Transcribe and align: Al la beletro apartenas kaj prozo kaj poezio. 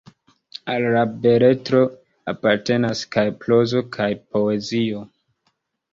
Al 0.75 0.85
la 0.95 1.03
beletro 1.25 1.83
apartenas 2.33 3.05
kaj 3.17 3.27
prozo 3.45 3.85
kaj 3.99 4.09
poezio. 4.35 5.05